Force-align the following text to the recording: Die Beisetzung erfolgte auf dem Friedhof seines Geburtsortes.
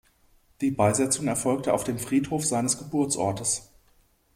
Die 0.61 0.71
Beisetzung 0.71 1.27
erfolgte 1.27 1.75
auf 1.75 1.83
dem 1.83 1.99
Friedhof 1.99 2.43
seines 2.43 2.79
Geburtsortes. 2.79 3.69